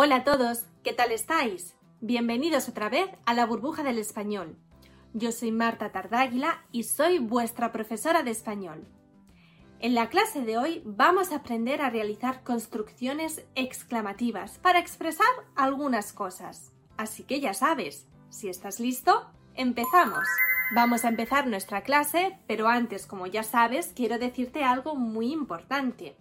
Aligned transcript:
Hola 0.00 0.14
a 0.14 0.22
todos, 0.22 0.64
¿qué 0.84 0.92
tal 0.92 1.10
estáis? 1.10 1.74
Bienvenidos 2.00 2.68
otra 2.68 2.88
vez 2.88 3.10
a 3.26 3.34
la 3.34 3.44
burbuja 3.44 3.82
del 3.82 3.98
español. 3.98 4.56
Yo 5.12 5.32
soy 5.32 5.50
Marta 5.50 5.90
Tardáguila 5.90 6.64
y 6.70 6.84
soy 6.84 7.18
vuestra 7.18 7.72
profesora 7.72 8.22
de 8.22 8.30
español. 8.30 8.86
En 9.80 9.96
la 9.96 10.08
clase 10.08 10.42
de 10.42 10.56
hoy 10.56 10.82
vamos 10.84 11.32
a 11.32 11.38
aprender 11.38 11.82
a 11.82 11.90
realizar 11.90 12.44
construcciones 12.44 13.44
exclamativas 13.56 14.58
para 14.58 14.78
expresar 14.78 15.26
algunas 15.56 16.12
cosas. 16.12 16.70
Así 16.96 17.24
que 17.24 17.40
ya 17.40 17.52
sabes, 17.52 18.06
si 18.30 18.48
estás 18.48 18.78
listo, 18.78 19.28
empezamos. 19.56 20.28
Vamos 20.76 21.04
a 21.04 21.08
empezar 21.08 21.48
nuestra 21.48 21.80
clase, 21.80 22.38
pero 22.46 22.68
antes, 22.68 23.04
como 23.04 23.26
ya 23.26 23.42
sabes, 23.42 23.92
quiero 23.96 24.20
decirte 24.20 24.62
algo 24.62 24.94
muy 24.94 25.32
importante. 25.32 26.16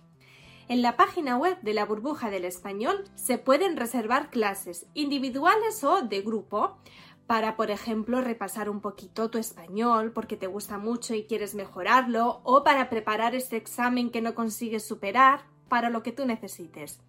En 0.70 0.82
la 0.82 0.98
página 0.98 1.38
web 1.38 1.58
de 1.62 1.74
la 1.74 1.86
burbuja 1.86 2.30
del 2.30 2.44
español 2.44 3.06
se 3.16 3.38
pueden 3.38 3.78
reservar 3.78 4.30
clases 4.30 4.86
individuales 4.94 5.82
o 5.86 6.02
de 6.02 6.22
grupo 6.22 6.78
para, 7.26 7.56
por 7.56 7.72
ejemplo, 7.72 8.20
repasar 8.20 8.70
un 8.70 8.82
poquito 8.82 9.30
tu 9.30 9.38
español 9.38 10.12
porque 10.12 10.36
te 10.36 10.48
gusta 10.48 10.78
mucho 10.78 11.16
y 11.16 11.24
quieres 11.24 11.56
mejorarlo 11.56 12.42
o 12.44 12.66
para 12.66 12.90
preparar 12.90 13.34
ese 13.34 13.56
examen 13.56 14.10
que 14.10 14.22
no 14.22 14.36
consigues 14.36 14.86
superar, 14.86 15.46
para 15.70 15.90
lo 15.90 16.04
que 16.04 16.12
tú 16.12 16.26
necesites. 16.26 17.02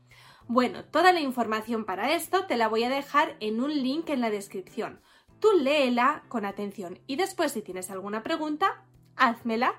Bueno, 0.46 0.84
toda 0.84 1.12
la 1.12 1.20
información 1.20 1.84
para 1.84 2.12
esto 2.14 2.46
te 2.46 2.56
la 2.56 2.68
voy 2.68 2.84
a 2.84 2.88
dejar 2.88 3.36
en 3.40 3.60
un 3.60 3.74
link 3.74 4.08
en 4.08 4.20
la 4.20 4.30
descripción. 4.30 5.00
Tú 5.40 5.48
léela 5.52 6.22
con 6.28 6.44
atención 6.44 7.00
y 7.06 7.16
después 7.16 7.52
si 7.52 7.62
tienes 7.62 7.90
alguna 7.90 8.22
pregunta, 8.22 8.84
házmela 9.16 9.74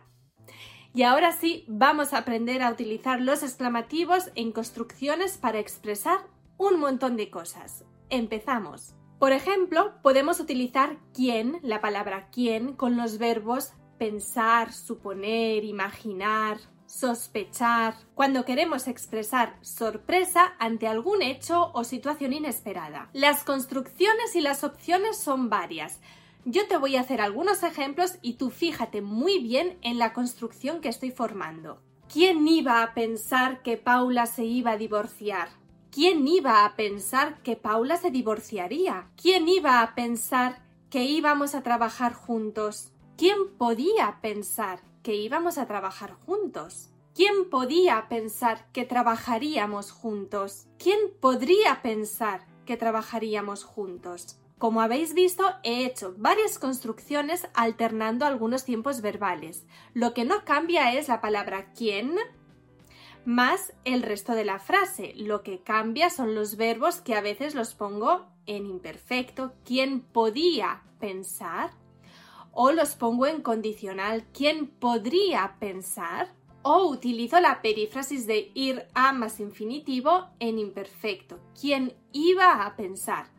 y 0.99 1.03
ahora 1.03 1.31
sí, 1.31 1.63
vamos 1.69 2.11
a 2.11 2.17
aprender 2.17 2.61
a 2.61 2.69
utilizar 2.69 3.21
los 3.21 3.41
exclamativos 3.41 4.31
en 4.35 4.51
construcciones 4.51 5.37
para 5.37 5.57
expresar 5.57 6.27
un 6.57 6.77
montón 6.77 7.15
de 7.15 7.29
cosas. 7.29 7.85
Empezamos. 8.09 8.95
Por 9.17 9.31
ejemplo, 9.31 9.93
podemos 10.01 10.41
utilizar 10.41 10.97
quién, 11.13 11.57
la 11.61 11.79
palabra 11.79 12.27
quién, 12.33 12.73
con 12.73 12.97
los 12.97 13.17
verbos 13.17 13.71
pensar, 13.97 14.73
suponer, 14.73 15.63
imaginar, 15.63 16.57
sospechar, 16.85 17.93
cuando 18.13 18.43
queremos 18.43 18.89
expresar 18.89 19.55
sorpresa 19.61 20.53
ante 20.59 20.85
algún 20.85 21.21
hecho 21.21 21.71
o 21.73 21.85
situación 21.85 22.33
inesperada. 22.33 23.09
Las 23.13 23.45
construcciones 23.45 24.35
y 24.35 24.41
las 24.41 24.65
opciones 24.65 25.17
son 25.17 25.49
varias, 25.49 26.01
yo 26.51 26.67
te 26.67 26.77
voy 26.77 26.95
a 26.95 27.01
hacer 27.01 27.21
algunos 27.21 27.61
ejemplos 27.61 28.15
y 28.23 28.33
tú 28.33 28.49
fíjate 28.49 29.01
muy 29.01 29.37
bien 29.37 29.77
en 29.81 29.99
la 29.99 30.13
construcción 30.13 30.81
que 30.81 30.89
estoy 30.89 31.11
formando. 31.11 31.79
¿Quién 32.11 32.47
iba 32.47 32.81
a 32.81 32.95
pensar 32.95 33.61
que 33.61 33.77
Paula 33.77 34.25
se 34.25 34.45
iba 34.45 34.71
a 34.71 34.77
divorciar? 34.77 35.49
¿Quién 35.91 36.27
iba 36.27 36.65
a 36.65 36.75
pensar 36.75 37.43
que 37.43 37.55
Paula 37.55 37.97
se 37.97 38.09
divorciaría? 38.09 39.11
¿Quién 39.15 39.47
iba 39.47 39.81
a 39.81 39.93
pensar 39.93 40.63
que 40.89 41.03
íbamos 41.03 41.53
a 41.53 41.61
trabajar 41.61 42.13
juntos? 42.13 42.93
¿Quién 43.15 43.37
podía 43.57 44.17
pensar 44.21 44.81
que 45.03 45.15
íbamos 45.15 45.59
a 45.59 45.67
trabajar 45.67 46.13
juntos? 46.25 46.89
¿Quién 47.13 47.47
podía 47.51 48.07
pensar 48.09 48.71
que 48.71 48.85
trabajaríamos 48.85 49.91
juntos? 49.91 50.65
¿Quién 50.79 50.97
podría 51.19 51.83
pensar 51.83 52.47
que 52.65 52.75
trabajaríamos 52.75 53.63
juntos? 53.63 54.39
Como 54.59 54.81
habéis 54.81 55.13
visto, 55.13 55.45
he 55.63 55.85
hecho 55.85 56.13
varias 56.17 56.59
construcciones 56.59 57.47
alternando 57.53 58.25
algunos 58.25 58.65
tiempos 58.65 58.99
verbales. 58.99 59.65
Lo 59.93 60.13
que 60.13 60.25
no 60.25 60.43
cambia 60.43 60.93
es 60.93 61.07
la 61.07 61.21
palabra 61.21 61.71
quién 61.71 62.17
más 63.23 63.71
el 63.85 64.03
resto 64.03 64.33
de 64.33 64.43
la 64.43 64.59
frase. 64.59 65.13
Lo 65.15 65.43
que 65.43 65.61
cambia 65.61 66.09
son 66.09 66.35
los 66.35 66.57
verbos 66.57 66.99
que 66.99 67.15
a 67.15 67.21
veces 67.21 67.55
los 67.55 67.73
pongo 67.73 68.27
en 68.47 68.65
imperfecto. 68.65 69.53
¿Quién 69.63 70.01
podía 70.01 70.83
pensar? 70.99 71.71
O 72.51 72.73
los 72.73 72.95
pongo 72.95 73.27
en 73.27 73.41
condicional. 73.41 74.25
¿Quién 74.33 74.67
podría 74.67 75.55
pensar? 75.61 76.33
O 76.63 76.89
utilizo 76.89 77.39
la 77.39 77.61
perífrasis 77.61 78.27
de 78.27 78.51
ir 78.55 78.87
a 78.93 79.13
más 79.13 79.39
infinitivo 79.39 80.27
en 80.39 80.59
imperfecto. 80.59 81.39
¿Quién 81.57 81.95
iba 82.11 82.65
a 82.65 82.75
pensar? 82.75 83.38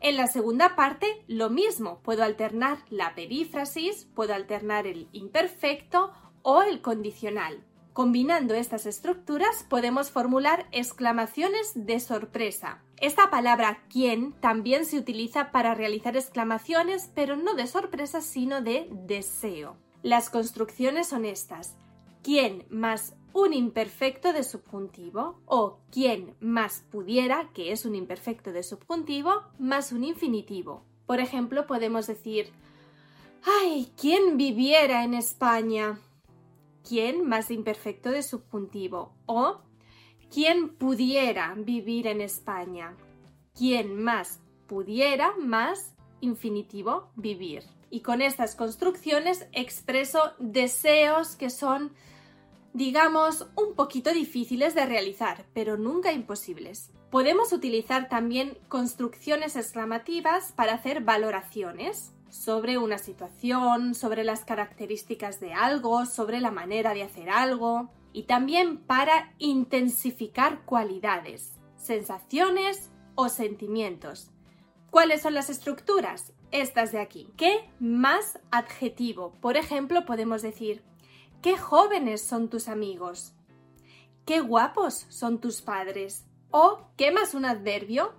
En 0.00 0.16
la 0.16 0.28
segunda 0.28 0.76
parte, 0.76 1.24
lo 1.26 1.50
mismo, 1.50 2.00
puedo 2.02 2.22
alternar 2.22 2.78
la 2.88 3.14
perífrasis, 3.14 4.06
puedo 4.14 4.32
alternar 4.32 4.86
el 4.86 5.08
imperfecto 5.12 6.12
o 6.42 6.62
el 6.62 6.80
condicional. 6.80 7.64
Combinando 7.92 8.54
estas 8.54 8.86
estructuras 8.86 9.66
podemos 9.68 10.12
formular 10.12 10.68
exclamaciones 10.70 11.72
de 11.74 11.98
sorpresa. 11.98 12.80
Esta 13.00 13.28
palabra 13.28 13.82
quién 13.90 14.34
también 14.34 14.84
se 14.84 14.98
utiliza 14.98 15.50
para 15.50 15.74
realizar 15.74 16.16
exclamaciones, 16.16 17.10
pero 17.16 17.34
no 17.34 17.54
de 17.54 17.66
sorpresa, 17.66 18.20
sino 18.20 18.60
de 18.60 18.88
deseo. 18.92 19.76
Las 20.02 20.30
construcciones 20.30 21.08
son 21.08 21.24
estas. 21.24 21.76
¿Quién 22.22 22.66
más 22.70 23.16
un 23.32 23.52
imperfecto 23.52 24.32
de 24.32 24.42
subjuntivo 24.42 25.40
o 25.46 25.78
quien 25.90 26.34
más 26.40 26.84
pudiera, 26.90 27.50
que 27.52 27.72
es 27.72 27.84
un 27.84 27.94
imperfecto 27.94 28.52
de 28.52 28.62
subjuntivo, 28.62 29.42
más 29.58 29.92
un 29.92 30.04
infinitivo. 30.04 30.84
Por 31.06 31.20
ejemplo, 31.20 31.66
podemos 31.66 32.06
decir 32.06 32.52
¡Ay! 33.44 33.92
¿Quién 33.96 34.36
viviera 34.36 35.04
en 35.04 35.14
España? 35.14 36.00
¿Quién 36.86 37.26
más 37.26 37.50
imperfecto 37.50 38.10
de 38.10 38.22
subjuntivo? 38.22 39.14
O 39.26 39.60
¿Quién 40.30 40.68
pudiera 40.76 41.54
vivir 41.56 42.06
en 42.06 42.20
España? 42.20 42.94
¿Quién 43.56 44.02
más 44.02 44.40
pudiera 44.66 45.34
más 45.38 45.94
infinitivo 46.20 47.10
vivir? 47.16 47.64
Y 47.90 48.00
con 48.02 48.20
estas 48.20 48.54
construcciones 48.54 49.48
expreso 49.52 50.34
deseos 50.38 51.36
que 51.36 51.48
son 51.48 51.92
digamos, 52.78 53.46
un 53.56 53.74
poquito 53.74 54.14
difíciles 54.14 54.74
de 54.74 54.86
realizar, 54.86 55.44
pero 55.52 55.76
nunca 55.76 56.12
imposibles. 56.12 56.92
Podemos 57.10 57.52
utilizar 57.52 58.08
también 58.08 58.56
construcciones 58.68 59.56
exclamativas 59.56 60.52
para 60.52 60.74
hacer 60.74 61.02
valoraciones 61.02 62.14
sobre 62.30 62.78
una 62.78 62.98
situación, 62.98 63.94
sobre 63.94 64.22
las 64.22 64.44
características 64.44 65.40
de 65.40 65.52
algo, 65.54 66.06
sobre 66.06 66.40
la 66.40 66.50
manera 66.50 66.94
de 66.94 67.02
hacer 67.02 67.30
algo 67.30 67.90
y 68.12 68.24
también 68.24 68.78
para 68.78 69.34
intensificar 69.38 70.64
cualidades, 70.64 71.58
sensaciones 71.76 72.90
o 73.16 73.28
sentimientos. 73.28 74.30
¿Cuáles 74.90 75.22
son 75.22 75.34
las 75.34 75.50
estructuras? 75.50 76.32
Estas 76.50 76.92
de 76.92 77.00
aquí. 77.00 77.28
¿Qué 77.36 77.68
más 77.80 78.38
adjetivo? 78.50 79.32
Por 79.40 79.56
ejemplo, 79.56 80.06
podemos 80.06 80.42
decir 80.42 80.82
Qué 81.42 81.56
jóvenes 81.56 82.20
son 82.20 82.48
tus 82.48 82.66
amigos. 82.66 83.32
Qué 84.26 84.40
guapos 84.40 85.06
son 85.08 85.38
tus 85.38 85.62
padres. 85.62 86.26
O, 86.50 86.80
¿qué 86.96 87.12
más 87.12 87.32
un 87.32 87.44
adverbio? 87.44 88.12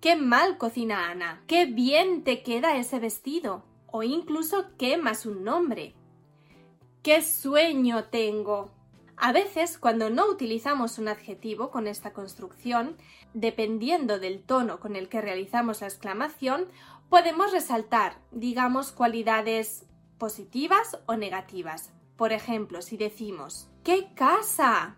Qué 0.00 0.16
mal 0.16 0.56
cocina 0.56 1.10
Ana. 1.10 1.42
Qué 1.46 1.66
bien 1.66 2.24
te 2.24 2.42
queda 2.42 2.78
ese 2.78 2.98
vestido. 2.98 3.62
O 3.88 4.02
incluso, 4.02 4.68
¿qué 4.78 4.96
más 4.96 5.26
un 5.26 5.44
nombre? 5.44 5.94
Qué 7.02 7.20
sueño 7.20 8.04
tengo. 8.04 8.70
A 9.18 9.32
veces, 9.32 9.76
cuando 9.76 10.08
no 10.08 10.26
utilizamos 10.26 10.98
un 10.98 11.08
adjetivo 11.08 11.70
con 11.70 11.86
esta 11.86 12.14
construcción, 12.14 12.96
dependiendo 13.34 14.18
del 14.18 14.42
tono 14.42 14.80
con 14.80 14.96
el 14.96 15.10
que 15.10 15.20
realizamos 15.20 15.82
la 15.82 15.88
exclamación, 15.88 16.68
podemos 17.10 17.52
resaltar, 17.52 18.18
digamos, 18.30 18.92
cualidades 18.92 19.84
positivas 20.18 20.98
o 21.04 21.16
negativas. 21.16 21.92
Por 22.16 22.32
ejemplo, 22.32 22.82
si 22.82 22.96
decimos 22.96 23.70
¡Qué 23.84 24.08
casa! 24.14 24.96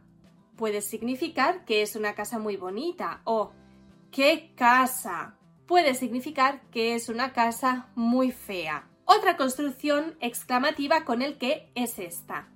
puede 0.56 0.81
significar 0.81 1.65
que 1.65 1.82
es 1.82 1.94
una 1.94 2.15
casa 2.15 2.38
muy 2.38 2.56
bonita 2.56 3.20
o 3.25 3.53
¡Qué 4.11 4.53
casa! 4.56 5.38
puede 5.67 5.94
significar 5.94 6.62
que 6.70 6.94
es 6.94 7.11
una 7.11 7.32
casa 7.32 7.88
muy 7.94 8.32
fea. 8.32 8.88
Otra 9.05 9.37
construcción 9.37 10.17
exclamativa 10.20 11.05
con 11.05 11.20
el 11.23 11.38
que 11.38 11.70
es 11.75 11.99
esta. 11.99 12.49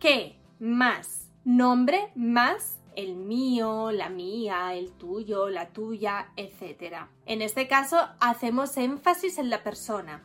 ¿Qué 0.00 0.40
más? 0.58 1.30
Nombre 1.44 2.10
más 2.14 2.78
el 2.96 3.14
mío, 3.14 3.92
la 3.92 4.08
mía, 4.08 4.74
el 4.74 4.92
tuyo, 4.92 5.48
la 5.48 5.68
tuya, 5.68 6.32
etc. 6.36 7.06
En 7.26 7.42
este 7.42 7.68
caso 7.68 7.98
hacemos 8.18 8.76
énfasis 8.76 9.38
en 9.38 9.50
la 9.50 9.62
persona. 9.62 10.24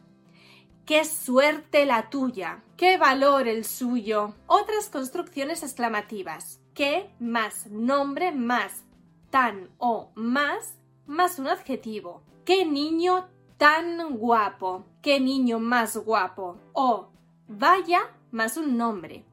¡Qué 0.85 1.05
suerte 1.05 1.85
la 1.85 2.09
tuya! 2.09 2.63
¡Qué 2.77 2.97
valor 2.97 3.47
el 3.47 3.65
suyo! 3.65 4.35
Otras 4.47 4.89
construcciones 4.89 5.63
exclamativas. 5.63 6.59
¿Qué 6.73 7.09
más 7.19 7.67
nombre 7.67 8.31
más 8.31 8.83
tan 9.29 9.69
o 9.77 10.11
más 10.15 10.77
más 11.05 11.39
un 11.39 11.47
adjetivo. 11.47 12.23
¡Qué 12.45 12.65
niño 12.65 13.27
tan 13.57 14.17
guapo! 14.17 14.85
¡Qué 15.01 15.19
niño 15.19 15.59
más 15.59 15.97
guapo! 15.97 16.57
O 16.73 17.09
vaya 17.47 18.11
más 18.31 18.57
un 18.57 18.77
nombre. 18.77 19.25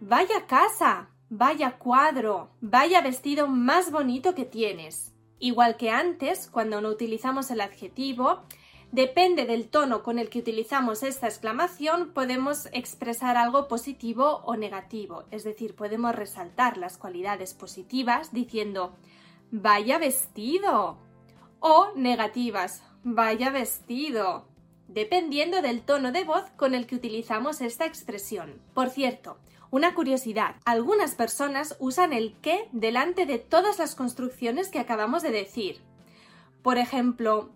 Vaya 0.00 0.46
casa, 0.46 1.08
vaya 1.30 1.78
cuadro, 1.78 2.50
vaya 2.60 3.00
vestido 3.00 3.48
más 3.48 3.90
bonito 3.90 4.34
que 4.34 4.44
tienes. 4.44 5.14
Igual 5.38 5.76
que 5.76 5.90
antes, 5.90 6.48
cuando 6.50 6.80
no 6.80 6.88
utilizamos 6.88 7.50
el 7.50 7.60
adjetivo, 7.60 8.42
depende 8.94 9.44
del 9.44 9.68
tono 9.68 10.04
con 10.04 10.20
el 10.20 10.30
que 10.30 10.38
utilizamos 10.38 11.02
esta 11.02 11.26
exclamación, 11.26 12.12
podemos 12.12 12.68
expresar 12.72 13.36
algo 13.36 13.66
positivo 13.66 14.42
o 14.44 14.56
negativo. 14.56 15.24
Es 15.32 15.42
decir, 15.42 15.74
podemos 15.74 16.14
resaltar 16.14 16.76
las 16.76 16.96
cualidades 16.96 17.54
positivas 17.54 18.32
diciendo 18.32 18.94
vaya 19.50 19.98
vestido 19.98 20.96
o 21.58 21.88
negativas, 21.96 22.84
vaya 23.02 23.50
vestido 23.50 24.46
dependiendo 24.86 25.60
del 25.60 25.82
tono 25.82 26.12
de 26.12 26.22
voz 26.22 26.44
con 26.56 26.72
el 26.72 26.86
que 26.86 26.94
utilizamos 26.94 27.62
esta 27.62 27.86
expresión. 27.86 28.62
Por 28.74 28.90
cierto, 28.90 29.38
una 29.72 29.94
curiosidad, 29.94 30.54
algunas 30.64 31.16
personas 31.16 31.74
usan 31.80 32.12
el 32.12 32.36
que 32.40 32.68
delante 32.70 33.26
de 33.26 33.40
todas 33.40 33.80
las 33.80 33.96
construcciones 33.96 34.68
que 34.68 34.78
acabamos 34.78 35.24
de 35.24 35.32
decir. 35.32 35.80
Por 36.62 36.78
ejemplo, 36.78 37.50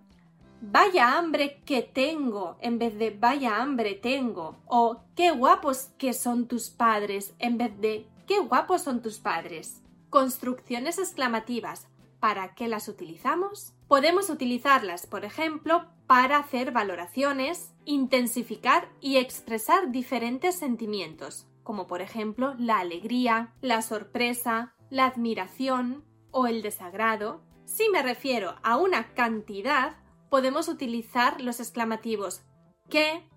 vaya 0.60 1.16
hambre 1.16 1.60
que 1.64 1.82
tengo 1.82 2.56
en 2.60 2.78
vez 2.78 2.98
de 2.98 3.10
vaya 3.10 3.60
hambre 3.60 3.94
tengo 3.94 4.56
o 4.66 5.02
qué 5.14 5.30
guapos 5.30 5.90
que 5.98 6.12
son 6.12 6.48
tus 6.48 6.70
padres 6.70 7.34
en 7.38 7.58
vez 7.58 7.78
de 7.80 8.06
qué 8.26 8.40
guapos 8.40 8.82
son 8.82 9.02
tus 9.02 9.18
padres. 9.18 9.82
Construcciones 10.10 10.98
exclamativas. 10.98 11.88
¿Para 12.20 12.54
qué 12.54 12.66
las 12.66 12.88
utilizamos? 12.88 13.74
Podemos 13.86 14.28
utilizarlas, 14.28 15.06
por 15.06 15.24
ejemplo, 15.24 15.86
para 16.06 16.38
hacer 16.38 16.72
valoraciones, 16.72 17.72
intensificar 17.84 18.88
y 19.00 19.18
expresar 19.18 19.92
diferentes 19.92 20.58
sentimientos, 20.58 21.46
como 21.62 21.86
por 21.86 22.02
ejemplo 22.02 22.54
la 22.58 22.80
alegría, 22.80 23.52
la 23.60 23.82
sorpresa, 23.82 24.74
la 24.90 25.06
admiración 25.06 26.04
o 26.30 26.46
el 26.46 26.62
desagrado. 26.62 27.42
Si 27.66 27.88
me 27.90 28.02
refiero 28.02 28.56
a 28.62 28.78
una 28.78 29.14
cantidad, 29.14 29.96
podemos 30.28 30.68
utilizar 30.68 31.40
los 31.40 31.60
exclamativos 31.60 32.42
qué, 32.88 33.28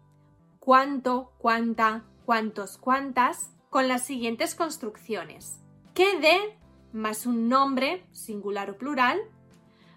cuánto, 0.60 1.34
cuánta, 1.38 2.06
cuántos, 2.26 2.78
cuántas, 2.78 3.52
con 3.70 3.88
las 3.88 4.06
siguientes 4.06 4.56
construcciones. 4.56 5.62
¿Qué 5.94 6.20
de 6.20 6.58
más 6.94 7.26
un 7.26 7.50
nombre, 7.50 8.06
singular 8.12 8.70
o 8.70 8.78
plural, 8.78 9.20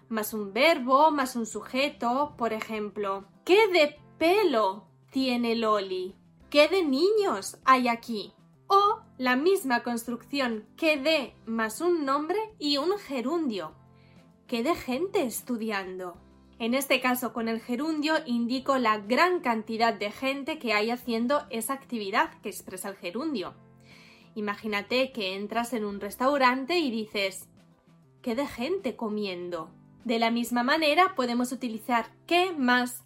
más 0.09 0.33
un 0.33 0.53
verbo, 0.53 1.11
más 1.11 1.35
un 1.35 1.45
sujeto, 1.45 2.35
por 2.37 2.53
ejemplo. 2.53 3.25
¿Qué 3.43 3.67
de 3.67 3.97
pelo 4.17 4.87
tiene 5.11 5.55
Loli? 5.55 6.15
¿Qué 6.49 6.67
de 6.67 6.83
niños 6.83 7.57
hay 7.65 7.87
aquí? 7.87 8.33
O 8.67 9.01
la 9.17 9.35
misma 9.35 9.83
construcción 9.83 10.67
que 10.77 10.97
de 10.97 11.35
más 11.45 11.81
un 11.81 12.05
nombre 12.05 12.39
y 12.59 12.77
un 12.77 12.97
gerundio. 12.97 13.73
¿Qué 14.47 14.63
de 14.63 14.75
gente 14.75 15.23
estudiando? 15.23 16.17
En 16.57 16.73
este 16.73 17.01
caso, 17.01 17.33
con 17.33 17.49
el 17.49 17.59
gerundio 17.59 18.13
indico 18.25 18.77
la 18.77 18.97
gran 18.99 19.41
cantidad 19.41 19.93
de 19.93 20.11
gente 20.11 20.57
que 20.57 20.73
hay 20.73 20.89
haciendo 20.89 21.45
esa 21.49 21.73
actividad 21.73 22.29
que 22.41 22.49
expresa 22.49 22.89
el 22.89 22.95
gerundio. 22.95 23.53
Imagínate 24.35 25.11
que 25.11 25.35
entras 25.35 25.73
en 25.73 25.83
un 25.83 25.99
restaurante 25.99 26.79
y 26.79 26.91
dices 26.91 27.49
¿qué 28.21 28.35
de 28.35 28.47
gente 28.47 28.95
comiendo? 28.95 29.71
De 30.03 30.19
la 30.19 30.31
misma 30.31 30.63
manera 30.63 31.13
podemos 31.15 31.51
utilizar 31.51 32.11
qué 32.25 32.51
más 32.51 33.03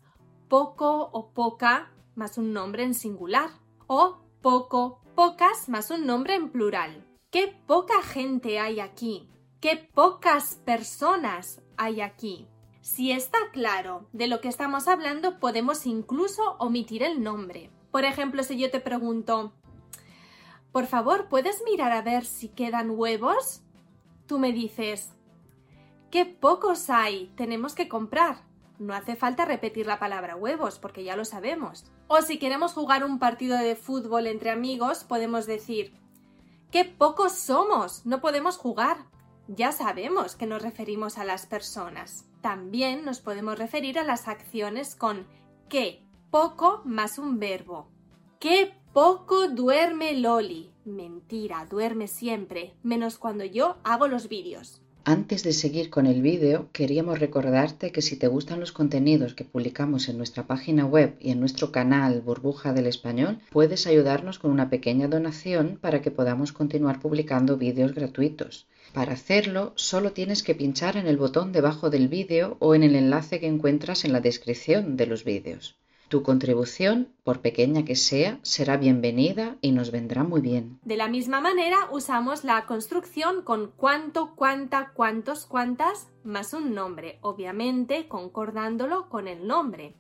poco 0.48 1.10
o 1.12 1.32
poca 1.32 1.92
más 2.16 2.38
un 2.38 2.54
nombre 2.54 2.84
en 2.84 2.94
singular 2.94 3.50
o 3.88 4.22
poco, 4.42 5.02
pocas 5.16 5.70
más 5.70 5.90
un 5.92 6.06
nombre 6.06 6.36
en 6.36 6.50
plural. 6.50 7.06
¿Qué 7.32 7.56
poca 7.68 8.02
gente 8.02 8.60
hay 8.60 8.80
aquí? 8.80 9.28
¿Qué 9.60 9.90
pocas 9.94 10.56
personas 10.66 11.62
hay 11.78 12.02
aquí? 12.02 12.48
Si 12.92 13.12
está 13.12 13.38
claro 13.54 14.08
de 14.14 14.26
lo 14.26 14.42
que 14.42 14.48
estamos 14.48 14.88
hablando, 14.88 15.40
podemos 15.40 15.86
incluso 15.86 16.56
omitir 16.58 17.04
el 17.04 17.22
nombre. 17.22 17.70
Por 17.92 18.04
ejemplo, 18.04 18.42
si 18.42 18.58
yo 18.58 18.72
te 18.72 18.80
pregunto, 18.80 19.54
por 20.72 20.88
favor, 20.88 21.30
¿puedes 21.30 21.62
mirar 21.66 21.92
a 21.92 22.02
ver 22.02 22.26
si 22.26 22.50
quedan 22.50 22.90
huevos? 22.90 23.62
Tú 24.26 24.40
me 24.40 24.52
dices, 24.52 25.14
¡qué 26.10 26.26
pocos 26.26 26.90
hay! 26.90 27.32
Tenemos 27.38 27.76
que 27.76 27.88
comprar. 27.88 28.42
No 28.80 28.96
hace 28.96 29.16
falta 29.16 29.46
repetir 29.46 29.86
la 29.86 30.00
palabra 30.00 30.36
huevos, 30.36 30.80
porque 30.80 31.04
ya 31.04 31.16
lo 31.16 31.26
sabemos. 31.26 31.86
O 32.08 32.24
si 32.24 32.40
queremos 32.40 32.74
jugar 32.74 33.06
un 33.06 33.20
partido 33.20 33.56
de 33.56 33.76
fútbol 33.76 34.26
entre 34.26 34.50
amigos, 34.50 35.04
podemos 35.04 35.46
decir, 35.46 35.94
¡qué 36.72 36.86
pocos 36.86 37.34
somos! 37.34 38.04
No 38.08 38.20
podemos 38.20 38.58
jugar. 38.58 39.06
Ya 39.48 39.72
sabemos 39.74 40.36
que 40.36 40.48
nos 40.48 40.64
referimos 40.64 41.20
a 41.20 41.24
las 41.24 41.46
personas. 41.46 42.29
También 42.42 43.06
nos 43.06 43.20
podemos 43.20 43.58
referir 43.58 44.00
a 44.00 44.04
las 44.04 44.28
acciones 44.28 44.96
con 44.96 45.26
qué 45.68 46.04
poco 46.32 46.82
más 46.86 47.20
un 47.20 47.40
verbo. 47.40 47.88
¡Qué 48.40 48.74
poco 48.94 49.50
duerme 49.50 50.14
Loli. 50.14 50.72
Mentira, 50.86 51.68
duerme 51.70 52.08
siempre, 52.08 52.74
menos 52.82 53.18
cuando 53.18 53.44
yo 53.46 53.78
hago 53.84 54.08
los 54.08 54.30
vídeos. 54.30 54.82
Antes 55.06 55.44
de 55.44 55.54
seguir 55.54 55.90
con 55.90 56.06
el 56.06 56.22
vídeo, 56.22 56.70
queríamos 56.72 57.20
recordarte 57.20 57.92
que 57.92 58.02
si 58.02 58.16
te 58.16 58.28
gustan 58.28 58.60
los 58.60 58.72
contenidos 58.72 59.34
que 59.34 59.46
publicamos 59.46 60.10
en 60.10 60.18
nuestra 60.18 60.46
página 60.46 60.86
web 60.86 61.16
y 61.20 61.32
en 61.32 61.40
nuestro 61.40 61.72
canal 61.72 62.22
Burbuja 62.22 62.74
del 62.74 62.88
Español, 62.88 63.40
puedes 63.52 63.88
ayudarnos 63.88 64.40
con 64.40 64.52
una 64.52 64.70
pequeña 64.70 65.08
donación 65.08 65.78
para 65.82 66.02
que 66.02 66.12
podamos 66.12 66.52
continuar 66.52 67.00
publicando 67.00 67.58
vídeos 67.58 67.96
gratuitos. 67.96 68.68
Para 68.94 69.14
hacerlo, 69.14 69.74
solo 69.76 70.14
tienes 70.14 70.42
que 70.42 70.56
pinchar 70.56 70.98
en 70.98 71.08
el 71.08 71.18
botón 71.18 71.52
debajo 71.52 71.90
del 71.90 72.08
vídeo 72.08 72.58
o 72.60 72.74
en 72.74 72.84
el 72.84 72.96
enlace 72.96 73.40
que 73.40 73.48
encuentras 73.48 74.04
en 74.04 74.14
la 74.14 74.20
descripción 74.20 74.98
de 74.98 75.06
los 75.06 75.24
vídeos. 75.24 75.78
Tu 76.08 76.24
contribución, 76.24 77.14
por 77.24 77.42
pequeña 77.42 77.86
que 77.86 77.96
sea, 77.96 78.40
será 78.42 78.78
bienvenida 78.78 79.58
y 79.62 79.74
nos 79.74 79.92
vendrá 79.92 80.24
muy 80.24 80.42
bien. 80.42 80.80
De 80.84 80.98
la 80.98 81.08
misma 81.08 81.40
manera, 81.40 81.88
usamos 81.92 82.44
la 82.44 82.66
construcción 82.66 83.44
con 83.44 83.72
cuánto, 83.76 84.34
cuánta, 84.36 84.92
cuántos, 84.96 85.46
cuántas, 85.46 86.08
más 86.24 86.54
un 86.54 86.74
nombre, 86.74 87.20
obviamente 87.22 88.08
concordándolo 88.08 89.08
con 89.08 89.28
el 89.28 89.46
nombre. 89.46 89.98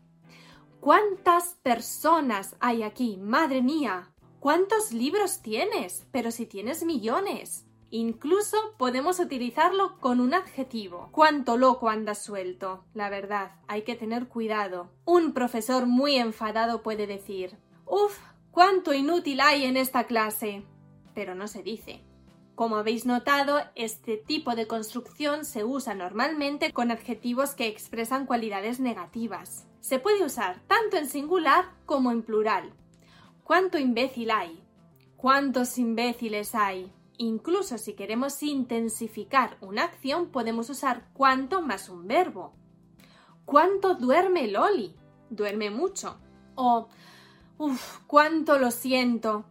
¿Cuántas 0.79 1.60
personas 1.62 2.55
hay 2.60 2.81
aquí? 2.81 3.17
Madre 3.17 3.62
mía. 3.62 4.12
¿Cuántos 4.39 4.91
libros 4.91 5.43
tienes? 5.43 6.08
Pero 6.12 6.31
si 6.31 6.48
tienes 6.48 6.84
millones. 6.84 7.68
Incluso 7.91 8.58
podemos 8.77 9.19
utilizarlo 9.19 9.98
con 10.00 10.19
un 10.19 10.36
adjetivo. 10.36 11.10
Cuánto 11.12 11.58
loco 11.58 11.89
anda 11.89 12.13
suelto. 12.13 12.84
La 12.93 13.10
verdad, 13.10 13.53
hay 13.67 13.81
que 13.81 13.96
tener 13.96 14.27
cuidado. 14.27 14.91
Un 15.05 15.34
profesor 15.34 15.88
muy 15.88 16.15
enfadado 16.15 16.84
puede 16.84 17.08
decir 17.08 17.58
Uf, 17.88 18.19
cuánto 18.51 18.93
inútil 18.93 19.41
hay 19.41 19.65
en 19.65 19.75
esta 19.75 20.03
clase. 20.03 20.63
Pero 21.15 21.34
no 21.34 21.48
se 21.48 21.63
dice. 21.63 22.03
Como 22.53 22.75
habéis 22.75 23.08
notado, 23.08 23.62
este 23.74 24.17
tipo 24.17 24.53
de 24.53 24.67
construcción 24.67 25.43
se 25.43 25.63
usa 25.63 25.96
normalmente 25.96 26.72
con 26.72 26.91
adjetivos 26.91 27.55
que 27.55 27.67
expresan 27.67 28.27
cualidades 28.27 28.79
negativas. 28.79 29.65
Se 29.79 29.98
puede 29.98 30.24
usar 30.24 30.62
tanto 30.67 30.98
en 30.98 31.08
singular 31.08 31.65
como 31.88 32.12
en 32.12 32.22
plural. 32.22 32.74
¿Cuánto 33.43 33.79
imbécil 33.79 34.29
hay? 34.29 34.62
¿Cuántos 35.15 35.79
imbéciles 35.79 36.53
hay? 36.53 36.93
Incluso 37.21 37.77
si 37.77 37.95
queremos 37.95 38.41
intensificar 38.41 39.57
una 39.59 39.83
acción, 39.83 40.29
podemos 40.29 40.69
usar 40.69 41.09
cuánto 41.11 41.61
más 41.61 41.89
un 41.89 42.07
verbo. 42.07 42.53
¿Cuánto 43.43 43.95
duerme 43.95 44.47
Loli? 44.47 44.95
Duerme 45.29 45.69
mucho. 45.69 46.17
O, 46.55 46.88
uff, 47.57 47.99
cuánto 48.07 48.57
lo 48.57 48.71
siento. 48.71 49.43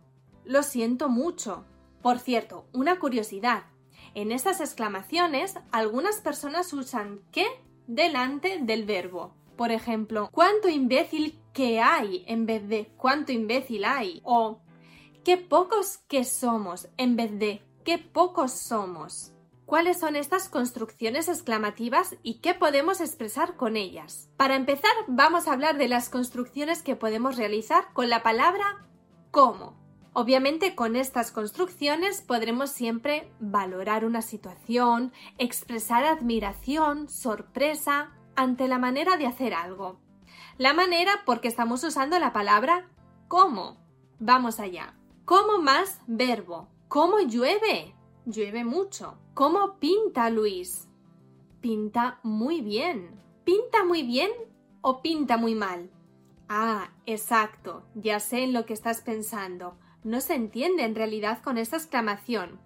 Lo 0.46 0.62
siento 0.62 1.10
mucho. 1.10 1.66
Por 2.00 2.20
cierto, 2.20 2.64
una 2.72 2.98
curiosidad. 2.98 3.64
En 4.14 4.32
estas 4.32 4.62
exclamaciones, 4.62 5.56
algunas 5.70 6.22
personas 6.22 6.72
usan 6.72 7.20
que 7.32 7.46
delante 7.86 8.60
del 8.62 8.86
verbo. 8.86 9.34
Por 9.58 9.72
ejemplo, 9.72 10.30
¿cuánto 10.32 10.70
imbécil 10.70 11.38
que 11.52 11.82
hay 11.82 12.24
en 12.28 12.46
vez 12.46 12.66
de 12.66 12.86
cuánto 12.96 13.32
imbécil 13.32 13.84
hay? 13.84 14.22
O 14.24 14.62
qué 15.24 15.36
pocos 15.36 15.98
que 16.08 16.24
somos 16.24 16.88
en 16.96 17.16
vez 17.16 17.38
de 17.38 17.62
qué 17.84 17.98
pocos 17.98 18.52
somos. 18.52 19.32
¿Cuáles 19.66 20.00
son 20.00 20.16
estas 20.16 20.48
construcciones 20.48 21.28
exclamativas 21.28 22.16
y 22.22 22.40
qué 22.40 22.54
podemos 22.54 23.02
expresar 23.02 23.56
con 23.56 23.76
ellas? 23.76 24.30
Para 24.38 24.56
empezar, 24.56 24.92
vamos 25.06 25.46
a 25.46 25.52
hablar 25.52 25.76
de 25.76 25.88
las 25.88 26.08
construcciones 26.08 26.82
que 26.82 26.96
podemos 26.96 27.36
realizar 27.36 27.92
con 27.92 28.08
la 28.08 28.22
palabra 28.22 28.86
cómo. 29.30 29.76
Obviamente 30.14 30.74
con 30.74 30.96
estas 30.96 31.30
construcciones 31.30 32.22
podremos 32.22 32.70
siempre 32.70 33.30
valorar 33.40 34.04
una 34.04 34.22
situación, 34.22 35.12
expresar 35.36 36.04
admiración, 36.04 37.08
sorpresa 37.08 38.12
ante 38.34 38.68
la 38.68 38.78
manera 38.78 39.16
de 39.16 39.26
hacer 39.26 39.52
algo. 39.52 40.00
La 40.56 40.72
manera 40.72 41.12
porque 41.24 41.48
estamos 41.48 41.84
usando 41.84 42.18
la 42.18 42.32
palabra 42.32 42.88
cómo. 43.28 43.76
Vamos 44.18 44.58
allá. 44.58 44.97
¿Cómo 45.28 45.58
más 45.58 46.00
verbo? 46.06 46.68
¿Cómo 46.88 47.20
llueve? 47.20 47.94
Llueve 48.24 48.64
mucho. 48.64 49.18
¿Cómo 49.34 49.78
pinta 49.78 50.30
Luis? 50.30 50.88
Pinta 51.60 52.18
muy 52.22 52.62
bien. 52.62 53.20
¿Pinta 53.44 53.84
muy 53.84 54.04
bien 54.04 54.30
o 54.80 55.02
pinta 55.02 55.36
muy 55.36 55.54
mal? 55.54 55.90
Ah, 56.48 56.92
exacto. 57.04 57.84
Ya 57.94 58.20
sé 58.20 58.42
en 58.42 58.54
lo 58.54 58.64
que 58.64 58.72
estás 58.72 59.02
pensando. 59.02 59.76
No 60.02 60.22
se 60.22 60.34
entiende 60.34 60.84
en 60.84 60.94
realidad 60.94 61.42
con 61.42 61.58
esta 61.58 61.76
exclamación. 61.76 62.58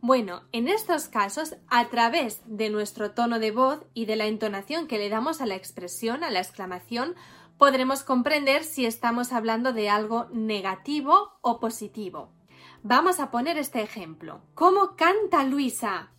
Bueno, 0.00 0.42
en 0.50 0.66
estos 0.66 1.06
casos, 1.06 1.54
a 1.68 1.88
través 1.88 2.42
de 2.46 2.68
nuestro 2.68 3.12
tono 3.12 3.38
de 3.38 3.52
voz 3.52 3.86
y 3.94 4.06
de 4.06 4.16
la 4.16 4.26
entonación 4.26 4.88
que 4.88 4.98
le 4.98 5.08
damos 5.08 5.40
a 5.40 5.46
la 5.46 5.54
expresión, 5.54 6.24
a 6.24 6.30
la 6.30 6.40
exclamación, 6.40 7.14
podremos 7.58 8.04
comprender 8.04 8.62
si 8.64 8.86
estamos 8.86 9.32
hablando 9.32 9.72
de 9.72 9.90
algo 9.90 10.26
negativo 10.32 11.32
o 11.42 11.60
positivo. 11.60 12.32
Vamos 12.82 13.18
a 13.18 13.30
poner 13.30 13.58
este 13.58 13.82
ejemplo. 13.82 14.40
¿Cómo 14.54 14.94
canta 14.96 15.44
Luisa? 15.44 16.12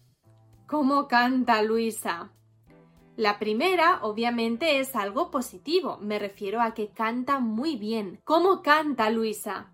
¿Cómo 0.68 1.08
canta 1.08 1.64
Luisa? 1.64 2.32
La 3.16 3.40
primera, 3.40 4.00
obviamente, 4.04 4.80
es 4.80 4.96
algo 4.96 5.32
positivo. 5.32 5.98
Me 6.02 6.20
refiero 6.20 6.62
a 6.62 6.74
que 6.74 6.92
canta 6.92 7.40
muy 7.40 7.76
bien. 7.78 8.20
¿Cómo 8.24 8.62
canta 8.62 9.10
Luisa? 9.10 9.74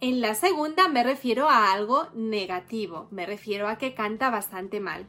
En 0.00 0.20
la 0.20 0.34
segunda 0.34 0.88
me 0.88 1.02
refiero 1.02 1.48
a 1.48 1.72
algo 1.72 2.08
negativo. 2.14 3.08
Me 3.10 3.26
refiero 3.26 3.68
a 3.68 3.76
que 3.76 3.94
canta 3.94 4.30
bastante 4.30 4.80
mal. 4.80 5.06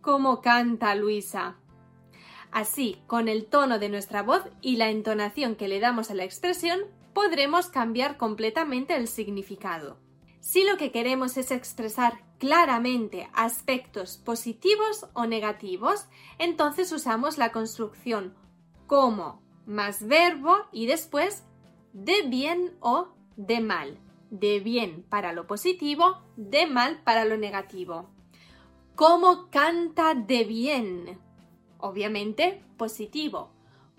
¿Cómo 0.00 0.40
canta 0.40 0.94
Luisa? 0.94 1.58
Así, 2.52 3.00
con 3.06 3.28
el 3.28 3.46
tono 3.46 3.78
de 3.78 3.88
nuestra 3.88 4.22
voz 4.22 4.42
y 4.60 4.76
la 4.76 4.90
entonación 4.90 5.54
que 5.56 5.68
le 5.68 5.80
damos 5.80 6.10
a 6.10 6.14
la 6.14 6.24
expresión, 6.24 6.80
podremos 7.12 7.68
cambiar 7.68 8.16
completamente 8.16 8.96
el 8.96 9.08
significado. 9.08 9.98
Si 10.40 10.64
lo 10.64 10.76
que 10.76 10.90
queremos 10.90 11.36
es 11.36 11.50
expresar 11.50 12.24
claramente 12.38 13.28
aspectos 13.34 14.16
positivos 14.16 15.06
o 15.12 15.26
negativos, 15.26 16.06
entonces 16.38 16.90
usamos 16.92 17.38
la 17.38 17.52
construcción 17.52 18.34
como 18.86 19.42
más 19.66 20.06
verbo 20.06 20.56
y 20.72 20.86
después 20.86 21.44
de 21.92 22.22
bien 22.22 22.76
o 22.80 23.08
de 23.36 23.60
mal. 23.60 23.98
De 24.30 24.60
bien 24.60 25.04
para 25.08 25.32
lo 25.32 25.46
positivo, 25.46 26.22
de 26.36 26.66
mal 26.66 27.02
para 27.02 27.24
lo 27.24 27.36
negativo. 27.36 28.10
¿Cómo 28.94 29.50
canta 29.50 30.14
de 30.14 30.44
bien? 30.44 31.29
Obviamente 31.82 32.62
positivo. 32.76 33.50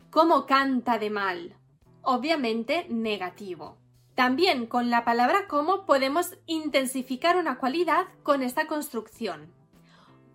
¿Cómo 0.09 0.45
canta 0.45 0.97
de 0.97 1.09
mal? 1.09 1.55
Obviamente 2.01 2.85
negativo. 2.89 3.77
También 4.15 4.65
con 4.65 4.89
la 4.89 5.05
palabra 5.05 5.47
como 5.47 5.85
podemos 5.85 6.38
intensificar 6.45 7.38
una 7.38 7.57
cualidad 7.57 8.07
con 8.23 8.43
esta 8.43 8.67
construcción. 8.67 9.53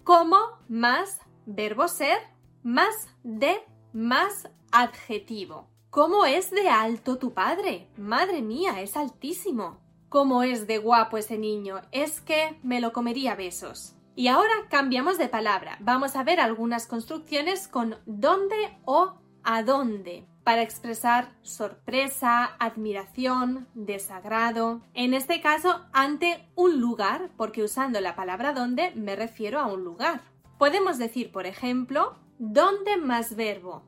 Como 0.03 0.39
más 0.69 1.21
verbo 1.45 1.89
ser 1.89 2.19
más 2.63 3.09
de 3.23 3.63
más 3.93 4.49
adjetivo. 4.73 5.69
¿Cómo 5.91 6.27
es 6.27 6.51
de 6.51 6.69
alto 6.69 7.17
tu 7.17 7.33
padre? 7.33 7.89
Madre 7.97 8.43
mía, 8.43 8.81
es 8.83 8.97
altísimo. 8.97 9.81
¿Cómo 10.09 10.43
es 10.43 10.67
de 10.67 10.79
guapo 10.79 11.17
ese 11.17 11.39
niño? 11.39 11.81
Es 11.93 12.21
que 12.21 12.59
me 12.63 12.81
lo 12.81 12.93
comería 12.93 13.35
besos. 13.35 13.96
Y 14.17 14.29
ahora 14.29 14.55
cambiamos 14.71 15.19
de 15.19 15.29
palabra. 15.29 15.77
Vamos 15.81 16.17
a 16.17 16.25
ver 16.25 16.41
algunas 16.41 16.87
construcciones 16.87 17.69
con 17.69 17.97
dónde 18.07 18.57
o 18.87 19.13
a 19.45 19.63
dónde 19.63 20.27
para 20.43 20.63
expresar 20.63 21.35
sorpresa, 21.43 22.47
admiración, 22.59 23.69
desagrado. 23.75 24.81
En 24.95 25.13
este 25.13 25.43
caso, 25.43 25.83
ante 25.93 26.49
un 26.55 26.81
lugar, 26.81 27.31
porque 27.37 27.63
usando 27.63 28.01
la 28.01 28.17
palabra 28.17 28.55
dónde 28.55 28.91
me 28.95 29.17
refiero 29.17 29.61
a 29.61 29.67
un 29.67 29.85
lugar. 29.85 30.23
Podemos 30.57 30.97
decir, 30.97 31.31
por 31.31 31.45
ejemplo, 31.45 32.17
¿dónde 32.39 32.97
más 32.97 33.37
verbo? 33.37 33.83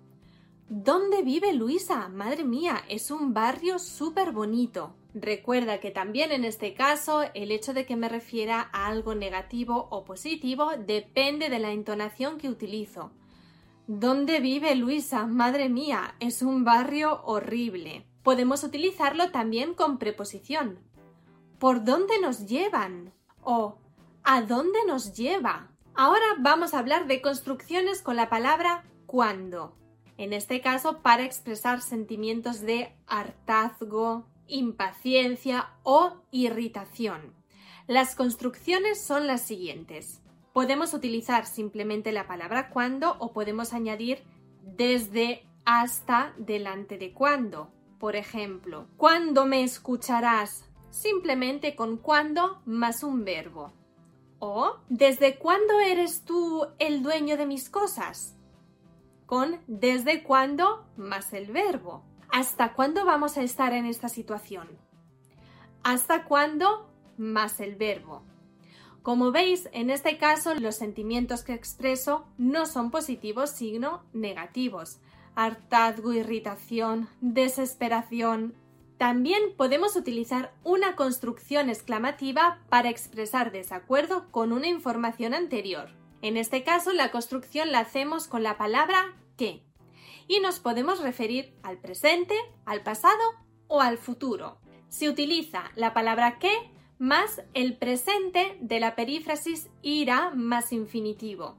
¿Dónde 0.69 1.23
vive 1.23 1.55
Luisa? 1.55 2.09
Madre 2.11 2.45
mía, 2.45 2.83
es 2.91 3.11
un 3.11 3.33
barrio 3.33 3.79
súper 3.79 4.33
bonito. 4.33 4.95
Recuerda 5.21 5.81
que 5.81 5.91
también 5.91 6.33
en 6.33 6.45
este 6.45 6.75
caso 6.75 7.25
el 7.35 7.51
hecho 7.51 7.75
de 7.75 7.87
que 7.87 7.97
me 7.97 8.09
refiera 8.09 8.71
a 8.73 8.87
algo 8.87 9.15
negativo 9.15 9.89
o 9.91 10.05
positivo 10.05 10.71
depende 10.77 11.49
de 11.49 11.59
la 11.59 11.73
entonación 11.73 12.39
que 12.39 12.49
utilizo. 12.49 13.11
¿Dónde 13.87 14.41
vive 14.41 14.75
Luisa? 14.75 15.27
Madre 15.27 15.69
mía, 15.69 16.15
es 16.21 16.43
un 16.43 16.65
barrio 16.65 17.23
horrible. 17.25 18.07
Podemos 18.23 18.63
utilizarlo 18.63 19.31
también 19.31 19.75
con 19.75 19.99
preposición. 19.99 20.79
¿Por 21.59 21.85
dónde 21.85 22.21
nos 22.21 22.47
llevan? 22.47 23.13
o 23.51 23.79
¿a 24.25 24.43
dónde 24.43 24.79
nos 24.87 25.15
lleva? 25.15 25.71
Ahora 25.95 26.27
vamos 26.39 26.75
a 26.75 26.81
hablar 26.81 27.07
de 27.07 27.23
construcciones 27.23 28.03
con 28.03 28.15
la 28.15 28.29
palabra 28.29 28.85
cuando. 29.07 29.75
En 30.19 30.35
este 30.35 30.61
caso, 30.61 31.01
para 31.01 31.25
expresar 31.25 31.81
sentimientos 31.81 32.61
de 32.61 32.95
hartazgo, 33.07 34.27
impaciencia 34.49 35.71
o 35.83 36.23
irritación. 36.31 37.35
Las 37.87 38.14
construcciones 38.14 39.02
son 39.02 39.26
las 39.26 39.43
siguientes. 39.43 40.21
Podemos 40.52 40.93
utilizar 40.93 41.47
simplemente 41.47 42.12
la 42.12 42.26
palabra 42.26 42.71
cuando 42.71 43.17
o 43.19 43.33
podemos 43.33 43.73
añadir 43.73 44.23
desde 44.62 45.47
hasta 45.64 46.35
delante 46.38 46.99
de 46.99 47.12
cuando. 47.12 47.71
Por 47.99 48.17
ejemplo, 48.17 48.88
¿cuándo 48.97 49.47
me 49.47 49.62
escucharás? 49.62 50.64
Simplemente 50.90 51.76
con 51.76 51.97
cuando 51.97 52.62
más 52.64 53.02
un 53.02 53.25
verbo. 53.25 53.73
O 54.38 54.76
¿desde 54.88 55.38
cuándo 55.38 55.81
eres 55.81 56.25
tú 56.25 56.67
el 56.78 57.02
dueño 57.02 57.37
de 57.37 57.47
mis 57.47 57.71
cosas? 57.71 58.37
Con 59.26 59.61
desde 59.67 60.23
cuándo 60.23 60.87
más 60.97 61.33
el 61.33 61.50
verbo. 61.52 62.05
¿Hasta 62.31 62.75
cuándo 62.75 63.05
vamos 63.05 63.37
a 63.39 63.43
estar 63.43 63.73
en 63.73 63.87
esta 63.87 64.09
situación? 64.09 64.69
¿Hasta 65.83 66.25
cuándo 66.25 66.91
más 67.17 67.61
el 67.61 67.77
verbo? 67.77 68.23
Como 69.03 69.33
veis, 69.33 69.69
en 69.73 69.89
este 69.89 70.19
caso 70.19 70.55
los 70.55 70.77
sentimientos 70.77 71.43
que 71.43 71.55
expreso 71.55 72.27
no 72.37 72.67
son 72.67 72.91
positivos, 72.91 73.51
sino 73.51 74.05
negativos. 74.13 75.01
Hartazgo, 75.35 76.13
irritación, 76.13 77.09
desesperación. 77.21 78.55
También 78.99 79.41
podemos 79.57 79.97
utilizar 79.97 80.53
una 80.65 80.97
construcción 80.97 81.71
exclamativa 81.71 82.59
para 82.69 82.91
expresar 82.91 83.53
desacuerdo 83.53 84.31
con 84.31 84.53
una 84.53 84.67
información 84.67 85.33
anterior. 85.33 85.91
En 86.21 86.37
este 86.37 86.65
caso, 86.65 86.93
la 86.93 87.11
construcción 87.11 87.73
la 87.73 87.79
hacemos 87.81 88.27
con 88.27 88.43
la 88.43 88.59
palabra 88.59 89.15
que 89.37 89.63
y 90.29 90.41
nos 90.41 90.61
podemos 90.61 91.01
referir 91.01 91.55
al 91.63 91.79
presente, 91.79 92.35
al 92.67 92.83
pasado 92.83 93.25
o 93.67 93.81
al 93.81 93.99
futuro. 93.99 94.61
Se 94.89 95.09
utiliza 95.09 95.65
la 95.75 95.95
palabra 95.95 96.39
que 96.39 96.53
más 96.99 97.43
el 97.55 97.77
presente 97.77 98.59
de 98.61 98.81
la 98.81 98.95
perífrasis 98.95 99.71
ira 99.83 100.31
más 100.31 100.73
infinitivo. 100.73 101.59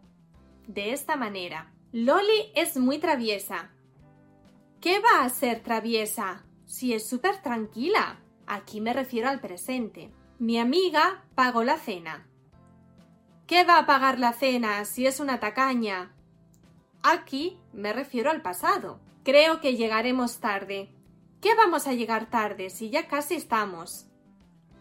De 0.68 0.94
esta 0.94 1.16
manera, 1.16 1.74
Loli 1.92 2.52
es 2.56 2.78
muy 2.78 3.00
traviesa. 3.00 3.72
¿Qué 4.80 5.00
va 5.00 5.24
a 5.24 5.30
ser 5.30 5.62
traviesa? 5.62 6.46
Si 6.66 6.94
es 6.94 7.08
súper 7.08 7.42
tranquila. 7.42 8.20
Aquí 8.46 8.80
me 8.80 8.94
refiero 8.94 9.30
al 9.30 9.40
presente. 9.40 10.12
Mi 10.38 10.60
amiga 10.60 11.26
pagó 11.36 11.64
la 11.64 11.78
cena. 11.78 12.28
¿Qué 13.48 13.64
va 13.64 13.80
a 13.80 13.86
pagar 13.88 14.20
la 14.20 14.34
cena 14.34 14.86
si 14.86 15.08
es 15.08 15.20
una 15.20 15.40
tacaña? 15.40 16.14
Aquí 17.02 17.58
me 17.72 17.94
refiero 17.94 18.30
al 18.30 18.42
pasado. 18.42 19.00
Creo 19.24 19.62
que 19.62 19.78
llegaremos 19.78 20.40
tarde. 20.40 20.90
¿Qué 21.42 21.56
vamos 21.56 21.88
a 21.88 21.94
llegar 21.94 22.30
tarde 22.30 22.70
si 22.70 22.90
ya 22.90 23.08
casi 23.08 23.36
estamos? 23.36 24.08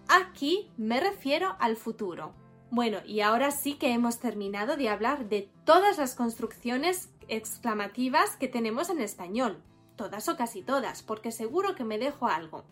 Aquí 0.09 0.71
me 0.77 0.99
refiero 1.01 1.57
al 1.61 1.77
futuro. 1.77 2.35
Bueno, 2.71 2.99
y 3.07 3.21
ahora 3.21 3.51
sí 3.51 3.75
que 3.75 3.93
hemos 3.93 4.19
terminado 4.19 4.77
de 4.77 4.89
hablar 4.89 5.29
de 5.29 5.51
todas 5.65 5.97
las 5.99 6.15
construcciones 6.15 7.11
exclamativas 7.29 8.37
que 8.37 8.49
tenemos 8.49 8.91
en 8.91 9.01
español. 9.01 9.63
Todas 9.97 10.29
o 10.29 10.37
casi 10.37 10.63
todas, 10.63 11.03
porque 11.03 11.31
seguro 11.31 11.75
que 11.75 11.85
me 11.85 11.99
dejo 11.99 12.27
algo. 12.27 12.65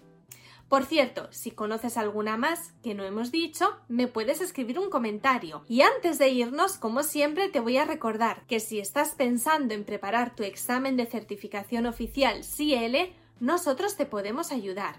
Por 0.69 0.85
cierto, 0.85 1.29
si 1.31 1.53
conoces 1.53 1.97
alguna 1.97 2.37
más 2.37 2.73
que 2.83 2.95
no 2.95 3.05
hemos 3.05 3.31
dicho, 3.31 3.77
me 3.87 4.09
puedes 4.09 4.41
escribir 4.41 4.81
un 4.81 4.91
comentario. 4.91 5.65
Y 5.69 5.83
antes 5.83 6.19
de 6.19 6.29
irnos, 6.31 6.77
como 6.77 7.05
siempre, 7.05 7.49
te 7.49 7.61
voy 7.61 7.77
a 7.77 7.85
recordar 7.85 8.45
que 8.49 8.59
si 8.59 8.81
estás 8.81 9.15
pensando 9.15 9.75
en 9.75 9.85
preparar 9.85 10.35
tu 10.35 10.43
examen 10.43 10.97
de 10.97 11.07
certificación 11.07 11.87
oficial 11.87 12.41
CL, 12.43 13.15
nosotros 13.39 13.97
te 13.97 14.07
podemos 14.07 14.51
ayudar. 14.51 14.97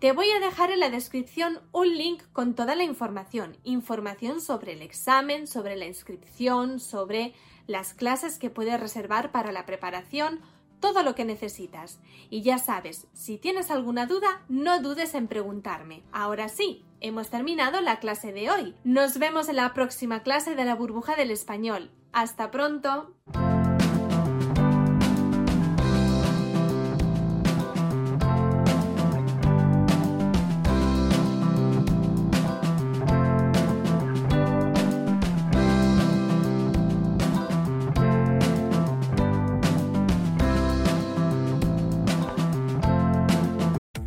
Te 0.00 0.12
voy 0.12 0.28
a 0.30 0.40
dejar 0.40 0.72
en 0.72 0.80
la 0.80 0.90
descripción 0.90 1.60
un 1.72 1.96
link 1.96 2.22
con 2.32 2.54
toda 2.54 2.74
la 2.74 2.82
información, 2.82 3.56
información 3.62 4.40
sobre 4.40 4.72
el 4.72 4.82
examen, 4.82 5.46
sobre 5.46 5.76
la 5.76 5.86
inscripción, 5.86 6.80
sobre 6.80 7.32
las 7.66 7.94
clases 7.94 8.38
que 8.38 8.50
puedes 8.50 8.78
reservar 8.78 9.32
para 9.32 9.52
la 9.52 9.66
preparación, 9.66 10.40
todo 10.80 11.02
lo 11.02 11.14
que 11.14 11.24
necesitas. 11.24 12.00
Y 12.30 12.42
ya 12.42 12.58
sabes, 12.58 13.06
si 13.12 13.38
tienes 13.38 13.70
alguna 13.70 14.06
duda, 14.06 14.42
no 14.48 14.80
dudes 14.80 15.14
en 15.14 15.28
preguntarme. 15.28 16.02
Ahora 16.12 16.48
sí, 16.48 16.84
hemos 17.00 17.30
terminado 17.30 17.80
la 17.80 17.98
clase 17.98 18.32
de 18.32 18.50
hoy. 18.50 18.74
Nos 18.84 19.18
vemos 19.18 19.48
en 19.48 19.56
la 19.56 19.74
próxima 19.74 20.22
clase 20.22 20.54
de 20.54 20.64
la 20.64 20.74
burbuja 20.74 21.16
del 21.16 21.30
español. 21.30 21.90
Hasta 22.12 22.50
pronto. 22.50 23.14